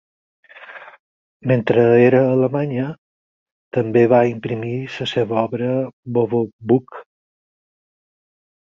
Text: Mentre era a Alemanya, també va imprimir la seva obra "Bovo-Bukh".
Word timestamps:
Mentre 1.51 1.83
era 2.05 2.21
a 2.23 2.31
Alemanya, 2.37 2.87
també 3.79 4.05
va 4.15 4.25
imprimir 4.33 4.75
la 4.97 5.11
seva 5.15 5.39
obra 5.45 5.71
"Bovo-Bukh". 6.19 7.01